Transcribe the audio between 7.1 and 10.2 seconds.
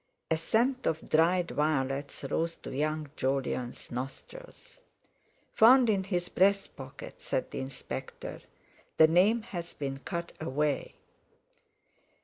said the Inspector; "the name has been